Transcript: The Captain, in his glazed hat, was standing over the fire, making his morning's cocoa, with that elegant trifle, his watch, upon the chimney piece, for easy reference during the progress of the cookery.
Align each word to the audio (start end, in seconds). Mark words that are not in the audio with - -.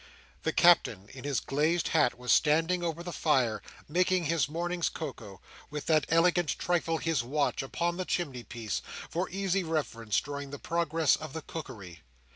The 0.41 0.51
Captain, 0.51 1.09
in 1.09 1.25
his 1.25 1.39
glazed 1.39 1.89
hat, 1.89 2.17
was 2.17 2.31
standing 2.31 2.83
over 2.83 3.03
the 3.03 3.13
fire, 3.13 3.61
making 3.87 4.23
his 4.25 4.49
morning's 4.49 4.89
cocoa, 4.89 5.41
with 5.69 5.85
that 5.85 6.07
elegant 6.09 6.57
trifle, 6.57 6.97
his 6.97 7.21
watch, 7.23 7.61
upon 7.61 7.97
the 7.97 8.05
chimney 8.05 8.41
piece, 8.43 8.81
for 9.11 9.29
easy 9.29 9.63
reference 9.63 10.19
during 10.19 10.49
the 10.49 10.57
progress 10.57 11.15
of 11.15 11.33
the 11.33 11.43
cookery. 11.43 12.01